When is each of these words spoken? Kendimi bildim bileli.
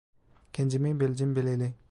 Kendimi 0.53 0.99
bildim 0.99 1.35
bileli. 1.35 1.73